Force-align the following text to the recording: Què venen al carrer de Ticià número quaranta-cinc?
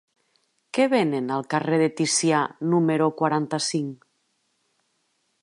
Què 0.77 0.87
venen 0.93 1.27
al 1.35 1.45
carrer 1.53 1.79
de 1.81 1.89
Ticià 1.99 2.41
número 2.73 3.11
quaranta-cinc? 3.21 4.11